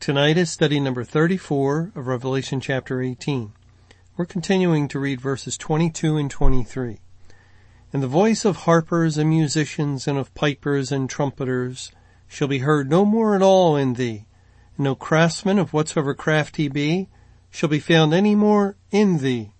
Tonight 0.00 0.36
is 0.36 0.50
study 0.50 0.80
number 0.80 1.02
34 1.02 1.92
of 1.94 2.06
Revelation 2.06 2.60
chapter 2.60 3.00
18. 3.00 3.54
We're 4.18 4.26
continuing 4.26 4.86
to 4.88 4.98
read 4.98 5.18
verses 5.18 5.56
22 5.56 6.18
and 6.18 6.30
23. 6.30 6.98
And 7.90 8.02
the 8.02 8.06
voice 8.06 8.44
of 8.44 8.56
harpers 8.56 9.16
and 9.16 9.30
musicians 9.30 10.06
and 10.06 10.18
of 10.18 10.34
pipers 10.34 10.92
and 10.92 11.08
trumpeters 11.08 11.90
shall 12.28 12.48
be 12.48 12.58
heard 12.58 12.90
no 12.90 13.06
more 13.06 13.34
at 13.34 13.40
all 13.40 13.76
in 13.76 13.94
thee. 13.94 14.26
And 14.76 14.84
no 14.84 14.94
craftsman 14.94 15.58
of 15.58 15.72
whatsoever 15.72 16.12
craft 16.12 16.56
he 16.56 16.68
be 16.68 17.08
shall 17.48 17.70
be 17.70 17.80
found 17.80 18.12
any 18.12 18.34
more 18.34 18.76
in 18.90 19.18
thee. 19.18 19.54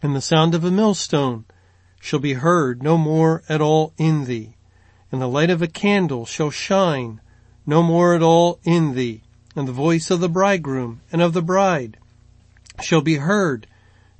And 0.00 0.14
the 0.14 0.20
sound 0.20 0.54
of 0.54 0.64
a 0.64 0.70
millstone 0.70 1.44
shall 2.00 2.20
be 2.20 2.34
heard 2.34 2.84
no 2.84 2.96
more 2.96 3.42
at 3.48 3.60
all 3.60 3.94
in 3.96 4.26
thee. 4.26 4.56
And 5.10 5.20
the 5.20 5.26
light 5.26 5.50
of 5.50 5.60
a 5.60 5.66
candle 5.66 6.24
shall 6.24 6.50
shine 6.52 7.20
no 7.66 7.82
more 7.82 8.14
at 8.14 8.22
all 8.22 8.60
in 8.62 8.94
thee 8.94 9.21
and 9.54 9.68
the 9.68 9.72
voice 9.72 10.10
of 10.10 10.20
the 10.20 10.28
bridegroom 10.28 11.00
and 11.10 11.20
of 11.20 11.32
the 11.32 11.42
bride 11.42 11.96
shall 12.80 13.02
be 13.02 13.16
heard 13.16 13.66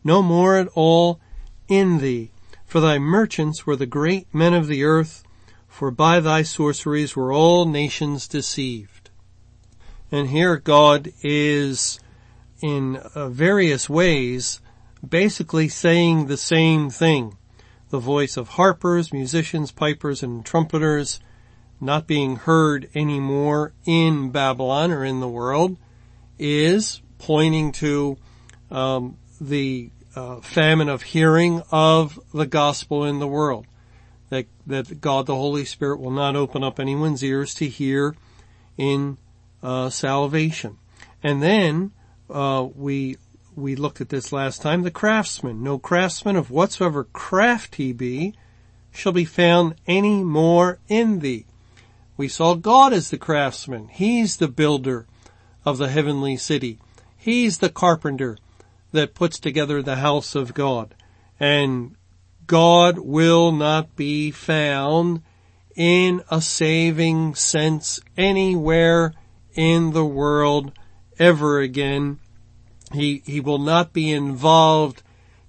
no 0.05 0.23
more 0.23 0.57
at 0.57 0.69
all 0.75 1.20
in 1.69 1.98
thee. 1.98 2.31
For 2.67 2.81
thy 2.81 2.98
merchants 2.98 3.67
were 3.67 3.77
the 3.77 3.87
great 3.87 4.33
men 4.34 4.55
of 4.55 4.67
the 4.67 4.84
earth, 4.84 5.25
for 5.69 5.91
by 5.91 6.20
thy 6.20 6.42
sorceries 6.42 7.17
were 7.17 7.33
all 7.33 7.67
nations 7.67 8.29
deceived. 8.29 9.11
And 10.11 10.29
here 10.29 10.57
God 10.57 11.12
is 11.23 11.98
in 12.61 12.97
uh, 12.97 13.29
various 13.29 13.89
ways 13.89 14.61
basically 15.07 15.69
saying 15.69 16.27
the 16.27 16.37
same 16.37 16.91
thing. 16.91 17.37
The 17.91 17.98
voice 17.98 18.37
of 18.37 18.51
harpers, 18.51 19.12
musicians, 19.12 19.73
pipers, 19.73 20.23
and 20.23 20.45
trumpeters 20.45 21.20
not 21.83 22.07
being 22.07 22.37
heard 22.37 22.89
anymore 22.95 23.73
in 23.85 24.31
Babylon 24.31 24.93
or 24.93 25.05
in 25.05 25.19
the 25.19 25.29
world 25.29 25.77
is 26.39 27.03
pointing 27.19 27.73
to 27.73 28.17
um, 28.71 29.19
the 29.41 29.91
uh, 30.15 30.37
famine 30.37 30.89
of 30.89 31.03
hearing 31.03 31.61
of 31.73 32.21
the 32.33 32.47
gospel 32.47 33.05
in 33.05 33.19
the 33.19 33.27
world. 33.27 33.67
That 34.29 34.47
that 34.67 35.01
God 35.01 35.27
the 35.27 35.35
Holy 35.35 35.65
Spirit 35.65 36.01
will 36.01 36.13
not 36.13 36.37
open 36.37 36.63
up 36.63 36.79
anyone's 36.79 37.23
ears 37.23 37.53
to 37.55 37.69
hear 37.69 38.15
in 38.79 39.19
uh, 39.63 39.91
salvation. 39.91 40.79
And 41.23 41.43
then 41.43 41.91
uh, 42.31 42.69
we 42.75 43.17
we 43.57 43.75
looked 43.75 44.01
at 44.01 44.09
this 44.09 44.33
last 44.33 44.63
time. 44.63 44.83
The 44.83 44.91
craftsman, 44.93 45.63
no 45.63 45.79
craftsman 45.79 46.37
of 46.37 46.51
whatsoever 46.51 47.05
craft 47.05 47.75
he 47.75 47.93
be, 47.93 48.35
shall 48.93 49.13
be 49.13 49.25
found 49.25 49.75
any 49.87 50.23
more 50.23 50.79
in 50.89 51.19
thee. 51.19 51.45
We 52.17 52.29
saw 52.29 52.55
God 52.55 52.93
as 52.93 53.11
the 53.11 53.19
craftsman. 53.19 53.89
He's 53.89 54.37
the 54.37 54.49
builder 54.49 55.07
of 55.65 55.79
the 55.79 55.89
heavenly 55.89 56.37
city. 56.37 56.79
He's 57.17 57.59
the 57.59 57.71
carpenter 57.71 58.39
that 58.93 59.15
puts 59.15 59.39
together 59.39 59.83
the 59.83 59.97
house 59.97 60.35
of 60.35 60.55
God. 60.55 60.95
And 61.41 61.97
God 62.47 62.99
will 62.99 63.53
not 63.53 63.97
be 63.97 64.31
found 64.31 65.23
in 65.75 66.23
a 66.31 66.41
saving 66.41 67.35
sense 67.35 68.01
anywhere 68.17 69.15
in 69.55 69.92
the 69.92 70.05
world 70.05 70.73
ever 71.19 71.61
again. 71.61 72.19
He, 72.92 73.23
he 73.25 73.41
will 73.41 73.59
not 73.59 73.92
be 73.92 74.11
involved 74.11 75.03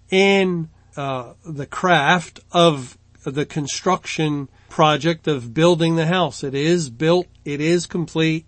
in 0.10 0.70
uh, 0.96 1.34
the 1.46 1.66
craft 1.66 2.40
of 2.52 2.98
the 3.26 3.46
construction 3.46 4.48
project 4.74 5.28
of 5.28 5.54
building 5.54 5.98
the 5.98 6.08
house. 6.08 6.44
It 6.44 6.56
is 6.56 6.90
built, 6.90 7.28
it 7.46 7.62
is 7.62 7.86
complete, 7.86 8.44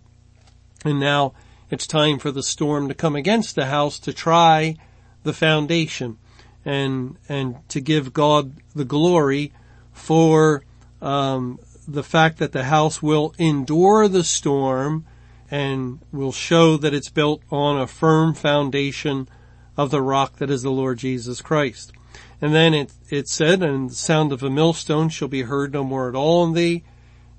and 0.84 0.98
now 0.98 1.34
it's 1.70 1.86
time 1.86 2.18
for 2.18 2.32
the 2.32 2.42
storm 2.42 2.88
to 2.88 2.94
come 2.94 3.14
against 3.14 3.54
the 3.54 3.66
house 3.66 4.00
to 4.00 4.12
try 4.12 4.74
the 5.22 5.32
foundation 5.32 6.18
and 6.64 7.16
and 7.28 7.56
to 7.68 7.80
give 7.80 8.12
God 8.12 8.54
the 8.74 8.84
glory 8.84 9.52
for 9.92 10.64
um, 11.00 11.60
the 11.86 12.02
fact 12.02 12.38
that 12.38 12.50
the 12.50 12.64
house 12.64 13.00
will 13.00 13.32
endure 13.38 14.08
the 14.08 14.24
storm 14.24 15.06
and 15.48 16.00
will 16.10 16.32
show 16.32 16.76
that 16.76 16.92
it's 16.92 17.08
built 17.08 17.40
on 17.52 17.80
a 17.80 17.86
firm 17.86 18.34
foundation 18.34 19.28
of 19.76 19.92
the 19.92 20.02
rock 20.02 20.38
that 20.38 20.50
is 20.50 20.62
the 20.62 20.72
Lord 20.72 20.98
Jesus 20.98 21.40
Christ. 21.40 21.92
And 22.40 22.54
then 22.54 22.74
it, 22.74 22.92
it 23.08 23.28
said, 23.28 23.62
and 23.62 23.90
the 23.90 23.94
sound 23.94 24.32
of 24.32 24.42
a 24.42 24.50
millstone 24.50 25.08
shall 25.08 25.28
be 25.28 25.42
heard 25.42 25.72
no 25.72 25.84
more 25.84 26.08
at 26.08 26.14
all 26.14 26.44
in 26.44 26.52
thee. 26.52 26.84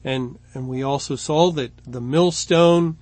And, 0.03 0.39
and 0.53 0.67
we 0.67 0.81
also 0.81 1.15
saw 1.15 1.51
that 1.51 1.71
the 1.85 2.01
millstone 2.01 2.97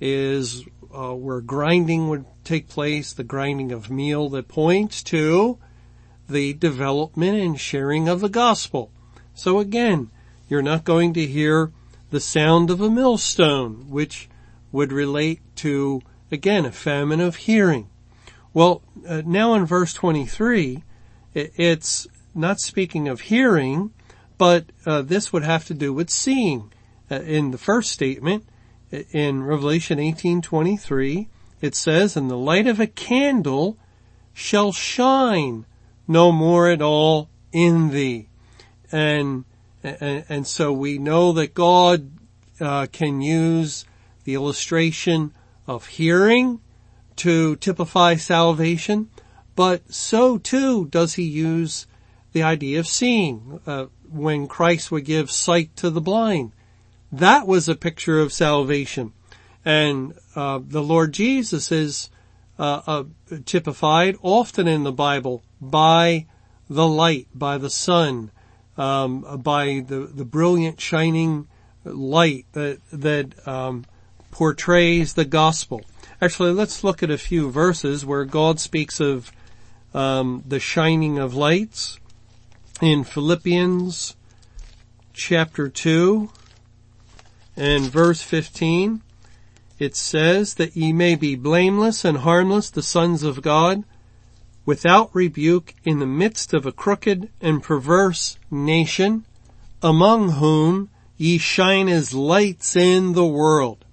is 0.00 0.64
uh, 0.94 1.14
where 1.14 1.40
grinding 1.40 2.08
would 2.08 2.24
take 2.44 2.68
place, 2.68 3.12
the 3.12 3.24
grinding 3.24 3.72
of 3.72 3.90
meal 3.90 4.28
that 4.30 4.48
points 4.48 5.02
to 5.04 5.58
the 6.28 6.54
development 6.54 7.38
and 7.38 7.60
sharing 7.60 8.08
of 8.08 8.20
the 8.20 8.28
gospel. 8.28 8.90
So 9.34 9.58
again, 9.58 10.10
you're 10.48 10.62
not 10.62 10.84
going 10.84 11.12
to 11.14 11.26
hear 11.26 11.72
the 12.10 12.20
sound 12.20 12.70
of 12.70 12.80
a 12.80 12.90
millstone, 12.90 13.88
which 13.88 14.28
would 14.72 14.92
relate 14.92 15.40
to, 15.56 16.02
again, 16.30 16.64
a 16.64 16.72
famine 16.72 17.20
of 17.20 17.36
hearing. 17.36 17.88
Well, 18.54 18.82
uh, 19.06 19.22
now 19.26 19.54
in 19.54 19.66
verse 19.66 19.92
23, 19.92 20.82
it's 21.36 22.06
not 22.34 22.60
speaking 22.60 23.08
of 23.08 23.22
hearing, 23.22 23.92
but 24.38 24.66
uh, 24.84 25.02
this 25.02 25.32
would 25.32 25.44
have 25.44 25.64
to 25.66 25.74
do 25.74 25.92
with 25.92 26.10
seeing. 26.10 26.72
Uh, 27.10 27.20
in 27.20 27.50
the 27.50 27.58
first 27.58 27.92
statement, 27.92 28.44
in 28.90 29.42
Revelation 29.42 29.98
18:23, 29.98 31.28
it 31.60 31.74
says, 31.74 32.16
"And 32.16 32.30
the 32.30 32.36
light 32.36 32.66
of 32.66 32.80
a 32.80 32.86
candle 32.86 33.76
shall 34.32 34.72
shine 34.72 35.66
no 36.08 36.32
more 36.32 36.70
at 36.70 36.82
all 36.82 37.28
in 37.52 37.90
thee." 37.90 38.28
And 38.90 39.44
and, 39.82 40.24
and 40.28 40.46
so 40.46 40.72
we 40.72 40.98
know 40.98 41.32
that 41.32 41.54
God 41.54 42.10
uh, 42.60 42.86
can 42.90 43.20
use 43.20 43.84
the 44.24 44.34
illustration 44.34 45.32
of 45.66 45.86
hearing 45.86 46.60
to 47.16 47.56
typify 47.56 48.16
salvation, 48.16 49.08
but 49.56 49.92
so 49.92 50.38
too 50.38 50.86
does 50.86 51.14
he 51.14 51.24
use 51.24 51.86
the 52.32 52.42
idea 52.42 52.78
of 52.78 52.86
seeing. 52.86 53.60
Uh, 53.66 53.86
when 54.08 54.46
Christ 54.46 54.92
would 54.92 55.04
give 55.04 55.30
sight 55.30 55.74
to 55.76 55.90
the 55.90 56.00
blind, 56.00 56.52
that 57.10 57.46
was 57.46 57.68
a 57.68 57.74
picture 57.74 58.20
of 58.20 58.32
salvation, 58.32 59.12
and 59.64 60.14
uh, 60.36 60.60
the 60.62 60.82
Lord 60.82 61.12
Jesus 61.12 61.72
is 61.72 62.10
uh, 62.58 62.82
uh 62.86 63.04
typified 63.44 64.16
often 64.22 64.68
in 64.68 64.84
the 64.84 64.92
Bible 64.92 65.42
by 65.60 66.26
the 66.70 66.86
light, 66.86 67.28
by 67.34 67.58
the 67.58 67.70
sun, 67.70 68.30
um, 68.76 69.40
by 69.42 69.82
the 69.86 70.10
the 70.12 70.24
brilliant 70.24 70.80
shining 70.80 71.48
light 71.84 72.46
that 72.52 72.80
that 72.92 73.48
um, 73.48 73.84
portrays 74.30 75.14
the 75.14 75.24
gospel. 75.24 75.80
Actually, 76.20 76.52
let's 76.52 76.84
look 76.84 77.02
at 77.02 77.10
a 77.10 77.18
few 77.18 77.50
verses 77.50 78.04
where 78.04 78.24
God 78.24 78.60
speaks 78.60 79.00
of 79.00 79.32
um, 79.96 80.44
the 80.46 80.60
shining 80.60 81.18
of 81.18 81.34
lights 81.34 81.98
in 82.82 83.02
Philippians 83.02 84.14
chapter 85.14 85.70
2 85.70 86.28
and 87.56 87.84
verse 87.84 88.20
15. 88.20 89.00
It 89.78 89.96
says 89.96 90.54
that 90.56 90.76
ye 90.76 90.92
may 90.92 91.14
be 91.14 91.34
blameless 91.34 92.04
and 92.04 92.18
harmless, 92.18 92.68
the 92.68 92.82
sons 92.82 93.22
of 93.22 93.40
God, 93.40 93.84
without 94.66 95.14
rebuke 95.14 95.74
in 95.82 95.98
the 95.98 96.06
midst 96.06 96.52
of 96.52 96.66
a 96.66 96.72
crooked 96.72 97.30
and 97.40 97.62
perverse 97.62 98.38
nation, 98.50 99.24
among 99.82 100.32
whom 100.32 100.90
ye 101.16 101.38
shine 101.38 101.88
as 101.88 102.12
lights 102.12 102.76
in 102.76 103.14
the 103.14 103.26
world. 103.26 103.86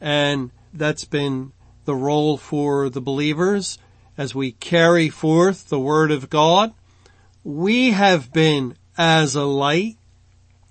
And 0.00 0.52
that's 0.72 1.04
been 1.04 1.50
the 1.84 1.96
role 1.96 2.36
for 2.36 2.88
the 2.88 3.00
believers 3.00 3.78
as 4.18 4.34
we 4.34 4.50
carry 4.50 5.08
forth 5.08 5.68
the 5.68 5.78
word 5.78 6.10
of 6.10 6.28
God, 6.28 6.74
we 7.44 7.92
have 7.92 8.32
been 8.32 8.76
as 8.98 9.36
a 9.36 9.44
light, 9.44 9.96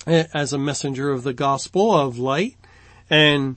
as 0.06 0.52
a 0.52 0.58
messenger 0.58 1.10
of 1.10 1.24
the 1.24 1.34
gospel 1.34 1.96
of 1.96 2.20
light, 2.20 2.58
and 3.10 3.56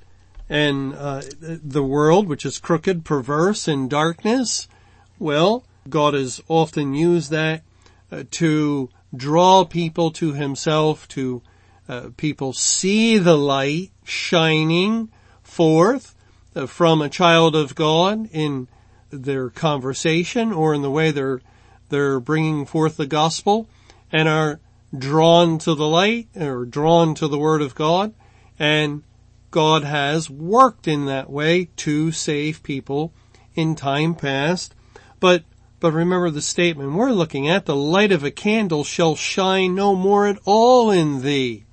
and 0.48 0.94
uh, 0.94 1.22
the 1.40 1.82
world, 1.82 2.28
which 2.28 2.44
is 2.44 2.58
crooked, 2.58 3.04
perverse, 3.04 3.68
and 3.68 3.90
darkness. 3.90 4.66
Well, 5.18 5.64
God 5.88 6.14
has 6.14 6.40
often 6.48 6.94
used 6.94 7.30
that 7.30 7.62
uh, 8.10 8.24
to 8.32 8.88
draw 9.14 9.64
people 9.64 10.10
to 10.12 10.32
Himself, 10.32 11.06
to 11.08 11.42
uh, 11.88 12.10
people 12.16 12.52
see 12.52 13.18
the 13.18 13.36
light 13.36 13.90
shining 14.04 15.10
forth 15.42 16.14
uh, 16.54 16.66
from 16.66 17.02
a 17.02 17.08
child 17.08 17.54
of 17.54 17.74
God 17.74 18.28
in 18.32 18.68
their 19.10 19.50
conversation 19.50 20.52
or 20.52 20.74
in 20.74 20.82
the 20.82 20.90
way 20.90 21.10
they're 21.10 21.40
they're 21.88 22.20
bringing 22.20 22.64
forth 22.64 22.96
the 22.96 23.06
gospel 23.06 23.68
and 24.12 24.28
are 24.28 24.60
drawn 24.96 25.58
to 25.58 25.74
the 25.74 25.86
light 25.86 26.28
or 26.36 26.64
drawn 26.64 27.14
to 27.14 27.26
the 27.26 27.38
word 27.38 27.62
of 27.62 27.74
God 27.74 28.14
and 28.58 29.02
God 29.50 29.82
has 29.82 30.30
worked 30.30 30.86
in 30.86 31.06
that 31.06 31.28
way 31.28 31.70
to 31.76 32.12
save 32.12 32.62
people 32.62 33.12
in 33.54 33.74
time 33.74 34.14
past. 34.14 34.74
But, 35.18 35.44
but 35.80 35.92
remember 35.92 36.30
the 36.30 36.42
statement 36.42 36.92
we're 36.92 37.10
looking 37.10 37.48
at, 37.48 37.66
the 37.66 37.76
light 37.76 38.12
of 38.12 38.22
a 38.22 38.30
candle 38.30 38.84
shall 38.84 39.16
shine 39.16 39.74
no 39.74 39.96
more 39.96 40.26
at 40.26 40.38
all 40.44 40.90
in 40.90 41.22
thee, 41.22 41.64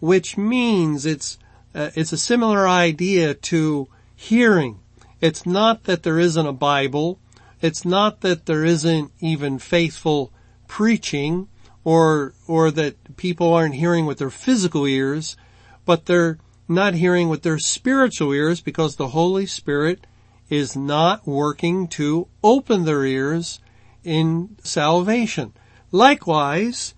which 0.00 0.36
means 0.36 1.06
it's, 1.06 1.38
uh, 1.74 1.90
it's 1.94 2.12
a 2.12 2.18
similar 2.18 2.66
idea 2.66 3.34
to 3.34 3.88
hearing. 4.14 4.80
It's 5.20 5.46
not 5.46 5.84
that 5.84 6.02
there 6.02 6.18
isn't 6.18 6.46
a 6.46 6.52
Bible. 6.52 7.18
It's 7.62 7.84
not 7.84 8.20
that 8.20 8.46
there 8.46 8.64
isn't 8.64 9.12
even 9.20 9.58
faithful 9.58 10.32
preaching 10.68 11.48
or, 11.84 12.34
or 12.46 12.70
that 12.72 13.16
people 13.16 13.52
aren't 13.52 13.76
hearing 13.76 14.06
with 14.06 14.18
their 14.18 14.30
physical 14.30 14.86
ears, 14.86 15.36
but 15.84 16.06
they're 16.06 16.38
not 16.68 16.94
hearing 16.94 17.28
with 17.28 17.42
their 17.42 17.58
spiritual 17.58 18.32
ears 18.32 18.60
because 18.60 18.96
the 18.96 19.08
Holy 19.08 19.46
Spirit 19.46 20.06
is 20.50 20.76
not 20.76 21.26
working 21.26 21.88
to 21.88 22.28
open 22.42 22.84
their 22.84 23.04
ears 23.04 23.60
in 24.04 24.56
salvation. 24.62 25.52
Likewise, 25.92 26.94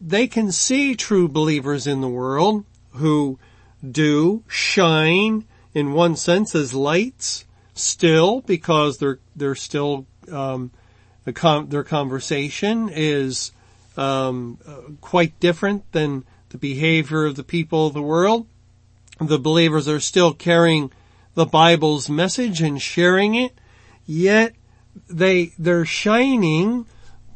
they 0.00 0.26
can 0.26 0.52
see 0.52 0.94
true 0.94 1.28
believers 1.28 1.86
in 1.86 2.00
the 2.00 2.08
world 2.08 2.64
who 2.90 3.38
do 3.88 4.44
shine 4.46 5.44
in 5.74 5.92
one 5.92 6.16
sense 6.16 6.54
as 6.54 6.74
lights 6.74 7.44
still 7.74 8.40
because 8.42 8.98
they're, 8.98 9.18
they're 9.36 9.54
still, 9.54 10.06
um, 10.30 10.70
the 11.24 11.32
com- 11.32 11.68
their 11.68 11.84
conversation 11.84 12.90
is, 12.92 13.52
um, 13.96 14.58
uh, 14.66 14.92
quite 15.00 15.38
different 15.40 15.90
than 15.92 16.24
the 16.50 16.58
behavior 16.58 17.26
of 17.26 17.36
the 17.36 17.44
people 17.44 17.86
of 17.86 17.94
the 17.94 18.02
world 18.02 18.46
the 19.28 19.38
believers 19.38 19.88
are 19.88 20.00
still 20.00 20.32
carrying 20.32 20.90
the 21.34 21.46
Bible's 21.46 22.08
message 22.08 22.60
and 22.60 22.80
sharing 22.80 23.34
it, 23.34 23.52
yet 24.06 24.54
they, 25.08 25.52
they're 25.58 25.84
shining, 25.84 26.86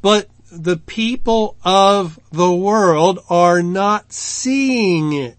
but 0.03 0.29
the 0.51 0.77
people 0.77 1.57
of 1.65 2.19
the 2.31 2.53
world 2.53 3.19
are 3.31 3.63
not 3.63 4.13
seeing 4.13 5.13
it. 5.13 5.37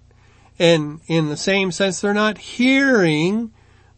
And 0.59 1.01
in 1.07 1.29
the 1.29 1.37
same 1.37 1.71
sense, 1.71 2.01
they're 2.01 2.13
not 2.13 2.37
hearing 2.37 3.51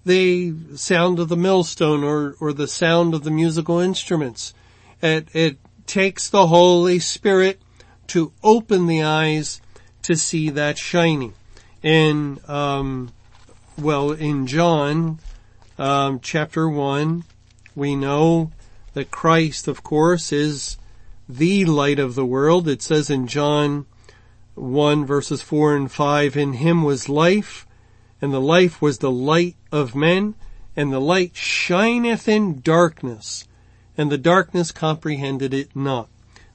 the 0.05 0.53
sound 0.75 1.19
of 1.19 1.29
the 1.29 1.37
millstone 1.37 2.03
or, 2.03 2.35
or 2.39 2.53
the 2.53 2.67
sound 2.67 3.13
of 3.13 3.23
the 3.23 3.31
musical 3.31 3.79
instruments. 3.79 4.53
It, 5.01 5.27
it 5.33 5.57
takes 5.85 6.29
the 6.29 6.47
Holy 6.47 6.99
Spirit 6.99 7.61
to 8.07 8.31
open 8.43 8.87
the 8.87 9.03
eyes 9.03 9.61
to 10.03 10.15
see 10.15 10.49
that 10.49 10.77
shining 10.77 11.33
in 11.83 12.39
um, 12.47 13.11
well 13.77 14.11
in 14.11 14.47
John 14.47 15.19
um, 15.77 16.19
chapter 16.21 16.67
one, 16.67 17.23
we 17.75 17.95
know 17.95 18.51
that 18.93 19.11
Christ, 19.11 19.67
of 19.67 19.81
course, 19.81 20.33
is 20.33 20.77
the 21.27 21.63
light 21.65 21.99
of 21.99 22.15
the 22.15 22.25
world. 22.25 22.67
It 22.67 22.81
says 22.81 23.09
in 23.09 23.27
John 23.27 23.85
1 24.55 25.05
verses 25.05 25.41
4 25.41 25.75
and 25.77 25.91
5, 25.91 26.35
in 26.35 26.53
him 26.53 26.83
was 26.83 27.07
life, 27.07 27.65
and 28.21 28.33
the 28.33 28.41
life 28.41 28.81
was 28.81 28.99
the 28.99 29.11
light 29.11 29.55
of 29.71 29.95
men, 29.95 30.35
and 30.75 30.91
the 30.91 30.99
light 30.99 31.35
shineth 31.35 32.27
in 32.27 32.61
darkness, 32.61 33.45
and 33.97 34.11
the 34.11 34.17
darkness 34.17 34.71
comprehended 34.71 35.53
it 35.53 35.75
not. 35.75 36.09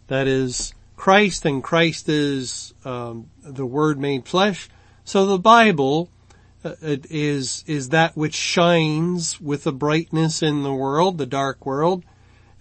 That 0.09 0.27
is 0.27 0.75
Christ, 0.97 1.45
and 1.45 1.63
Christ 1.63 2.09
is 2.09 2.75
um, 2.85 3.31
the 3.43 3.67
Word 3.67 3.99
made 3.99 4.27
flesh, 4.27 4.69
so 5.05 5.27
the 5.27 5.39
Bible 5.39 6.11
uh, 6.65 6.75
is, 6.81 7.63
is 7.67 7.91
that 7.91 8.17
which 8.17 8.35
shines 8.35 9.41
with 9.41 9.65
the 9.65 9.73
brightness 9.73 10.43
in 10.43 10.63
the 10.63 10.73
world, 10.73 11.19
the 11.19 11.27
dark 11.27 11.67
world, 11.67 12.05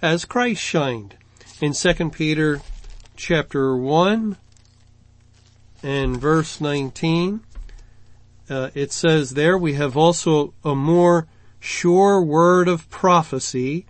as 0.02 0.26
Christ 0.26 0.62
shined. 0.62 1.16
In 1.62 1.72
2 1.72 2.10
Peter 2.10 2.62
chapter 3.16 3.78
1 3.78 4.36
and 5.82 6.18
verse 6.18 6.60
19, 6.60 7.42
uh, 8.50 8.70
it 8.74 8.92
says 8.92 9.32
there, 9.32 9.58
we 9.58 9.74
have 9.74 9.96
also 9.96 10.54
a 10.64 10.76
more 10.76 11.28
sure 11.60 12.22
word 12.22 12.68
of 12.68 12.90
prophecy, 12.90 13.86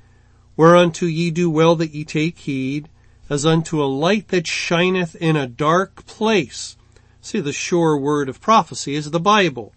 whereunto 0.55 1.05
ye 1.05 1.31
do 1.31 1.49
well 1.49 1.75
that 1.75 1.93
ye 1.93 2.03
take 2.03 2.39
heed, 2.39 2.89
as 3.29 3.45
unto 3.45 3.83
a 3.83 3.85
light 3.85 4.27
that 4.27 4.45
shineth 4.45 5.15
in 5.15 5.35
a 5.35 5.47
dark 5.47 6.05
place, 6.05 6.77
See, 7.23 7.39
the 7.39 7.53
sure 7.53 7.97
word 7.97 8.27
of 8.27 8.41
prophecy 8.41 8.95
is 8.95 9.11
the 9.11 9.19
Bible. 9.19 9.73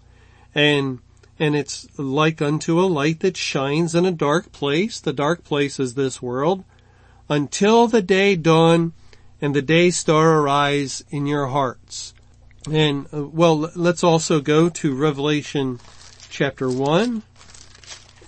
And, 0.53 0.99
and 1.39 1.55
it's 1.55 1.87
like 1.97 2.43
unto 2.43 2.81
a 2.81 2.91
light 2.91 3.21
that 3.21 3.37
shines 3.37 3.95
in 3.95 4.05
a 4.05 4.11
dark 4.11 4.51
place. 4.51 4.99
The 4.99 5.13
dark 5.13 5.45
place 5.45 5.79
is 5.79 5.95
this 5.95 6.21
world 6.21 6.65
until 7.29 7.87
the 7.87 8.03
day 8.03 8.35
dawn 8.35 8.95
and 9.41 9.55
the 9.55 9.63
day 9.63 9.91
star 9.91 10.41
arise 10.41 11.05
in 11.09 11.27
your 11.27 11.47
hearts. 11.47 12.15
And, 12.71 13.07
uh, 13.13 13.27
well, 13.27 13.71
let's 13.77 14.03
also 14.03 14.41
go 14.41 14.69
to 14.69 14.95
Revelation 14.95 15.81
chapter 16.31 16.69
1. 16.69 17.23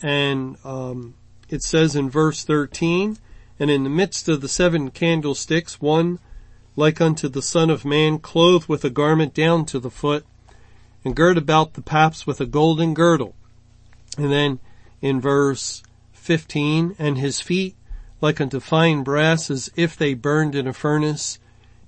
And, 0.02 0.56
um, 0.64 1.14
it 1.48 1.62
says 1.62 1.96
in 1.96 2.10
verse 2.10 2.44
13, 2.44 3.18
and 3.58 3.70
in 3.70 3.82
the 3.82 3.90
midst 3.90 4.28
of 4.28 4.40
the 4.40 4.48
seven 4.48 4.90
candlesticks, 4.90 5.80
one 5.80 6.18
like 6.76 7.00
unto 7.00 7.28
the 7.28 7.42
Son 7.42 7.70
of 7.70 7.84
Man, 7.84 8.18
clothed 8.18 8.68
with 8.68 8.84
a 8.84 8.90
garment 8.90 9.34
down 9.34 9.64
to 9.66 9.80
the 9.80 9.90
foot, 9.90 10.24
and 11.04 11.16
girt 11.16 11.36
about 11.36 11.74
the 11.74 11.82
paps 11.82 12.26
with 12.26 12.40
a 12.40 12.46
golden 12.46 12.94
girdle. 12.94 13.34
And 14.16 14.30
then 14.30 14.60
in 15.00 15.20
verse 15.20 15.82
15, 16.12 16.94
and 16.98 17.18
his 17.18 17.40
feet 17.40 17.74
like 18.20 18.40
unto 18.40 18.60
fine 18.60 19.02
brass 19.02 19.50
as 19.50 19.70
if 19.76 19.96
they 19.96 20.14
burned 20.14 20.54
in 20.54 20.66
a 20.66 20.72
furnace, 20.72 21.38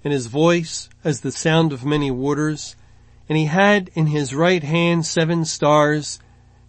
and 0.05 0.13
his 0.13 0.27
voice 0.27 0.89
as 1.05 1.21
the 1.21 1.33
sound 1.33 1.73
of 1.73 1.85
many 1.85 2.11
waters. 2.11 2.77
And 3.29 3.37
he 3.37 3.47
had 3.47 3.91
in 3.95 4.07
his 4.07 4.35
right 4.35 4.63
hand 4.63 5.07
seven 5.07 5.45
stars, 5.45 6.19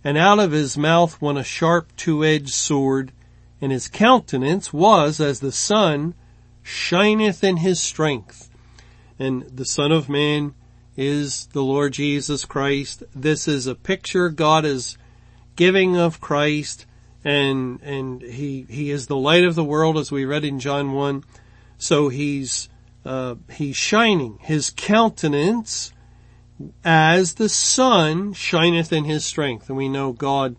and 0.03 0.17
out 0.17 0.39
of 0.39 0.51
his 0.51 0.77
mouth 0.77 1.21
went 1.21 1.37
a 1.37 1.43
sharp 1.43 1.95
two-edged 1.95 2.53
sword, 2.53 3.11
and 3.59 3.71
his 3.71 3.87
countenance 3.87 4.73
was 4.73 5.19
as 5.19 5.39
the 5.39 5.51
sun 5.51 6.13
shineth 6.63 7.43
in 7.43 7.57
his 7.57 7.79
strength. 7.79 8.49
And 9.17 9.43
the 9.43 9.65
Son 9.65 9.91
of 9.91 10.09
Man 10.09 10.53
is 10.97 11.47
the 11.47 11.63
Lord 11.63 11.93
Jesus 11.93 12.45
Christ. 12.45 13.03
This 13.15 13.47
is 13.47 13.67
a 13.67 13.75
picture 13.75 14.29
God 14.29 14.65
is 14.65 14.97
giving 15.55 15.97
of 15.97 16.21
Christ 16.21 16.85
and, 17.23 17.81
and 17.83 18.21
he, 18.21 18.65
he 18.69 18.89
is 18.89 19.07
the 19.07 19.15
light 19.15 19.43
of 19.43 19.55
the 19.55 19.63
world 19.63 19.97
as 19.97 20.11
we 20.11 20.25
read 20.25 20.43
in 20.43 20.59
John 20.59 20.93
1. 20.93 21.23
So 21.77 22.09
he's, 22.09 22.69
uh, 23.05 23.35
he's 23.51 23.75
shining. 23.75 24.37
His 24.41 24.71
countenance 24.75 25.93
as 26.83 27.35
the 27.35 27.49
sun 27.49 28.33
shineth 28.33 28.93
in 28.93 29.05
his 29.05 29.25
strength. 29.25 29.69
And 29.69 29.77
we 29.77 29.89
know 29.89 30.13
God 30.13 30.55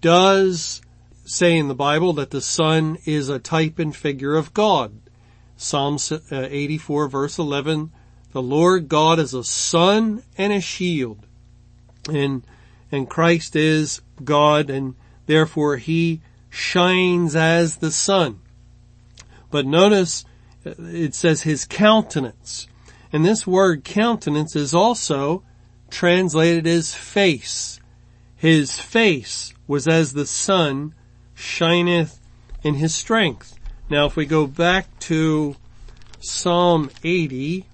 does 0.00 0.80
say 1.24 1.56
in 1.56 1.68
the 1.68 1.74
Bible 1.74 2.12
that 2.14 2.30
the 2.30 2.40
sun 2.40 2.98
is 3.04 3.28
a 3.28 3.38
type 3.38 3.78
and 3.78 3.94
figure 3.94 4.36
of 4.36 4.54
God. 4.54 4.92
Psalm 5.56 5.98
uh, 6.10 6.18
84 6.30 7.08
verse 7.08 7.38
11, 7.38 7.92
the 8.32 8.42
Lord 8.42 8.88
God 8.88 9.18
is 9.18 9.34
a 9.34 9.44
sun 9.44 10.22
and 10.38 10.52
a 10.52 10.60
shield. 10.60 11.26
And, 12.08 12.42
and 12.90 13.10
Christ 13.10 13.54
is 13.54 14.00
God 14.24 14.70
and 14.70 14.94
therefore 15.26 15.76
he 15.76 16.22
shines 16.48 17.36
as 17.36 17.76
the 17.76 17.90
sun. 17.90 18.40
But 19.50 19.66
notice 19.66 20.24
it 20.78 21.14
says 21.14 21.42
his 21.42 21.64
countenance. 21.64 22.66
And 23.12 23.24
this 23.24 23.46
word 23.46 23.84
countenance 23.84 24.54
is 24.54 24.72
also 24.72 25.42
translated 25.90 26.66
as 26.66 26.94
face. 26.94 27.80
His 28.36 28.78
face 28.78 29.52
was 29.66 29.88
as 29.88 30.12
the 30.12 30.26
sun 30.26 30.94
shineth 31.34 32.20
in 32.62 32.74
his 32.74 32.94
strength. 32.94 33.58
Now 33.88 34.06
if 34.06 34.16
we 34.16 34.26
go 34.26 34.46
back 34.46 34.98
to 35.00 35.56
Psalm 36.20 36.90
80, 37.02 37.66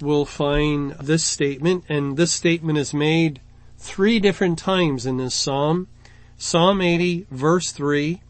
we'll 0.00 0.24
find 0.24 0.92
this 0.92 1.24
statement, 1.24 1.84
and 1.88 2.16
this 2.16 2.32
statement 2.32 2.78
is 2.78 2.94
made 2.94 3.40
three 3.78 4.20
different 4.20 4.58
times 4.58 5.06
in 5.06 5.16
this 5.16 5.34
psalm. 5.34 5.88
Psalm 6.36 6.80
80 6.80 7.26
verse 7.30 7.72
3, 7.72 8.20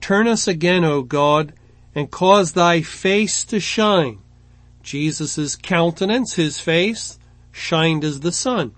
Turn 0.00 0.28
us 0.28 0.46
again, 0.46 0.84
O 0.84 1.02
God, 1.02 1.52
and 1.98 2.12
cause 2.12 2.52
thy 2.52 2.80
face 2.80 3.44
to 3.44 3.58
shine. 3.58 4.20
Jesus' 4.84 5.56
countenance, 5.56 6.34
his 6.34 6.60
face, 6.60 7.18
shined 7.50 8.04
as 8.04 8.20
the 8.20 8.30
sun. 8.30 8.72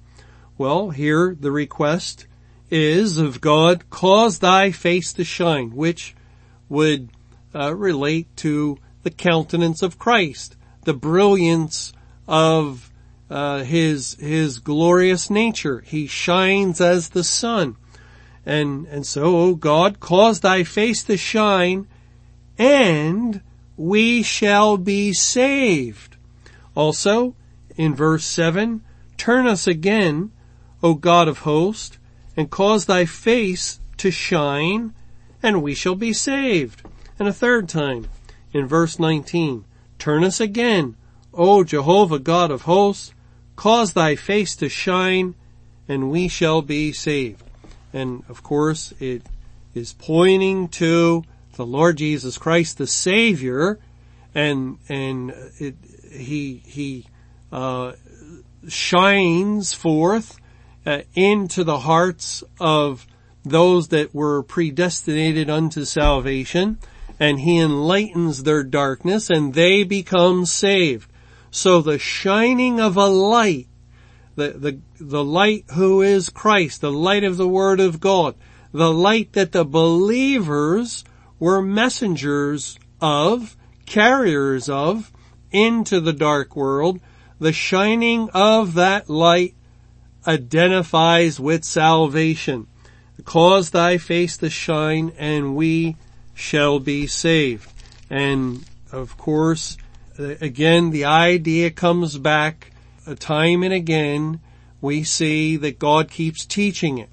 Well, 0.57 0.89
here 0.89 1.37
the 1.39 1.53
request 1.53 2.27
is 2.71 3.19
of 3.19 3.43
God, 3.43 3.91
cause 3.91 4.39
thy 4.39 4.71
face 4.71 5.13
to 5.13 5.25
shine, 5.25 5.77
which 5.77 6.15
would 6.71 7.11
uh, 7.55 7.75
relate 7.75 8.35
to 8.37 8.79
the 9.03 9.11
countenance 9.11 9.83
of 9.83 9.99
Christ, 9.99 10.57
the 10.87 10.95
brilliance 10.95 11.93
of 12.27 12.91
uh, 13.29 13.65
his 13.65 14.15
his 14.15 14.61
glorious 14.61 15.29
nature. 15.29 15.83
He 15.83 16.07
shines 16.07 16.81
as 16.81 17.11
the 17.11 17.25
sun, 17.25 17.77
and 18.47 18.87
and 18.87 19.07
so, 19.07 19.37
O 19.37 19.55
God, 19.57 20.01
cause 20.01 20.41
Thy 20.41 20.65
face 20.65 21.03
to 21.05 21.19
shine, 21.19 21.87
and 22.61 23.41
we 23.77 24.23
shall 24.23 24.77
be 24.77 25.13
saved. 25.15 26.17
Also, 26.77 27.35
in 27.77 27.95
verse 27.95 28.25
seven, 28.25 28.83
turn 29.17 29.47
us 29.47 29.67
again, 29.67 30.31
O 30.83 30.95
God 30.95 31.27
of 31.27 31.39
hosts, 31.39 31.99
and 32.37 32.51
cause 32.51 32.85
Thy 32.85 33.07
face 33.07 33.81
to 33.97 34.11
shine, 34.11 34.93
and 35.43 35.63
we 35.63 35.75
shall 35.75 35.95
be 35.95 36.13
saved. 36.13 36.83
And 37.19 37.27
a 37.27 37.33
third 37.33 37.69
time, 37.69 38.09
in 38.53 38.67
verse 38.67 38.99
19, 38.99 39.65
turn 39.99 40.23
us 40.23 40.39
again, 40.39 40.97
O 41.33 41.65
Jehovah 41.65 42.19
God 42.19 42.51
of 42.51 42.63
hosts, 42.63 43.15
cause 43.57 43.93
thy 43.93 44.17
face 44.17 44.57
to 44.57 44.69
shine 44.69 45.35
and 45.87 46.11
we 46.11 46.29
shall 46.29 46.63
be 46.63 46.93
saved. 46.93 47.43
And 47.93 48.23
of 48.29 48.43
course 48.43 48.95
it 49.01 49.23
is 49.75 49.93
pointing 49.93 50.69
to 50.69 51.25
the 51.61 51.67
Lord 51.67 51.99
Jesus 51.99 52.39
Christ, 52.39 52.79
the 52.79 52.87
Savior, 52.87 53.79
and, 54.35 54.79
and 54.89 55.31
it, 55.59 55.77
he, 56.11 56.63
he, 56.65 57.05
uh, 57.53 57.93
shines 58.67 59.75
forth 59.75 60.39
uh, 60.87 61.03
into 61.15 61.63
the 61.63 61.81
hearts 61.81 62.43
of 62.59 63.07
those 63.45 63.89
that 63.89 64.15
were 64.15 64.43
predestinated 64.43 65.51
unto 65.51 65.85
salvation 65.85 66.79
and 67.19 67.41
he 67.41 67.59
enlightens 67.59 68.43
their 68.43 68.63
darkness 68.63 69.29
and 69.29 69.53
they 69.53 69.83
become 69.83 70.47
saved. 70.47 71.11
So 71.51 71.83
the 71.83 71.99
shining 71.99 72.81
of 72.81 72.97
a 72.97 73.07
light, 73.07 73.69
the, 74.35 74.49
the, 74.51 74.79
the 74.99 75.25
light 75.25 75.67
who 75.75 76.01
is 76.01 76.31
Christ, 76.31 76.81
the 76.81 76.91
light 76.91 77.25
of 77.25 77.37
the 77.37 77.49
Word 77.49 77.81
of 77.81 78.01
God, 78.01 78.35
the 78.73 78.91
light 78.91 79.35
that 79.35 79.53
the 79.53 79.67
believers 79.67 81.05
were 81.41 81.61
messengers 81.61 82.79
of, 83.01 83.57
carriers 83.87 84.69
of, 84.69 85.11
into 85.51 86.01
the 86.01 86.13
dark 86.13 86.55
world, 86.55 87.01
the 87.41 87.53
shining 87.53 88.29
of 88.31 88.75
that 88.75 89.11
light 89.11 89.55
identifies 90.27 91.41
with 91.41 91.65
salvation. 91.65 92.69
Cause 93.25 93.71
thy 93.71 93.99
face 93.99 94.37
to 94.39 94.49
shine 94.51 95.13
and 95.19 95.57
we 95.57 95.97
shall 96.35 96.79
be 96.79 97.07
saved. 97.07 97.71
And 98.09 98.65
of 98.93 99.17
course, 99.17 99.77
again, 100.19 100.91
the 100.91 101.05
idea 101.05 101.71
comes 101.71 102.17
back 102.19 102.73
time 103.19 103.63
and 103.63 103.73
again. 103.75 104.41
We 104.81 105.05
see 105.05 105.57
that 105.57 105.79
God 105.79 106.11
keeps 106.11 106.45
teaching 106.45 106.99
it. 106.99 107.11